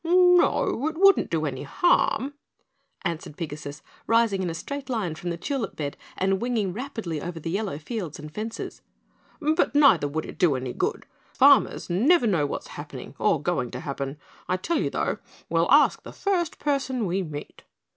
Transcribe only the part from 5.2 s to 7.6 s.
the tulip bed and winging rapidly over the